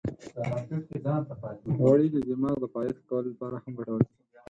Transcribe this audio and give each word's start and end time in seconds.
غوړې 1.77 2.07
د 2.15 2.17
دماغ 2.27 2.55
د 2.61 2.65
فعالیت 2.71 2.97
ښه 3.01 3.05
کولو 3.09 3.29
لپاره 3.33 3.55
هم 3.63 3.71
ګټورې 3.79 4.05
دي. 4.09 4.13